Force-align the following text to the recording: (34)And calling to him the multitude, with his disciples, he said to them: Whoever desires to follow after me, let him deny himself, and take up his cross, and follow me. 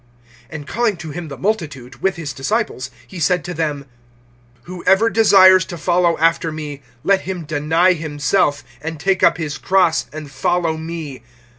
(34)And 0.51 0.65
calling 0.65 0.97
to 0.97 1.11
him 1.11 1.27
the 1.27 1.37
multitude, 1.37 2.01
with 2.01 2.15
his 2.15 2.33
disciples, 2.33 2.89
he 3.05 3.19
said 3.19 3.43
to 3.45 3.53
them: 3.53 3.85
Whoever 4.63 5.11
desires 5.11 5.63
to 5.65 5.77
follow 5.77 6.17
after 6.17 6.51
me, 6.51 6.81
let 7.03 7.21
him 7.21 7.45
deny 7.45 7.93
himself, 7.93 8.63
and 8.81 8.99
take 8.99 9.21
up 9.21 9.37
his 9.37 9.59
cross, 9.59 10.07
and 10.11 10.31
follow 10.31 10.75
me. 10.75 11.21